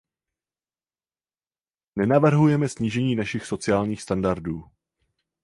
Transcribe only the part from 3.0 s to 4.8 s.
našich sociálních standardů.